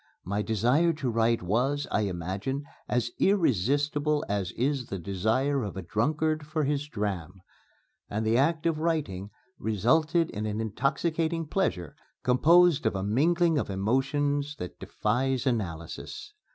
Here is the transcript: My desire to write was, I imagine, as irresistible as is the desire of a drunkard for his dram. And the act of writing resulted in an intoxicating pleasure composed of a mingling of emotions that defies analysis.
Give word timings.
My 0.23 0.41
desire 0.41 0.93
to 0.93 1.11
write 1.11 1.43
was, 1.43 1.85
I 1.91 2.01
imagine, 2.07 2.63
as 2.89 3.11
irresistible 3.19 4.25
as 4.27 4.51
is 4.53 4.87
the 4.87 4.97
desire 4.97 5.61
of 5.61 5.77
a 5.77 5.83
drunkard 5.83 6.43
for 6.47 6.63
his 6.63 6.87
dram. 6.87 7.39
And 8.09 8.25
the 8.25 8.35
act 8.35 8.65
of 8.65 8.79
writing 8.79 9.29
resulted 9.59 10.31
in 10.31 10.47
an 10.47 10.59
intoxicating 10.59 11.45
pleasure 11.45 11.95
composed 12.23 12.87
of 12.87 12.95
a 12.95 13.03
mingling 13.03 13.59
of 13.59 13.69
emotions 13.69 14.55
that 14.55 14.79
defies 14.79 15.45
analysis. 15.45 16.33